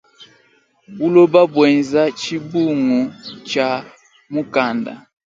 Buloba 0.97 1.39
mbuenza 1.49 2.01
tshibungu 2.19 2.99
tshia 3.47 3.69
mukanda. 4.33 4.93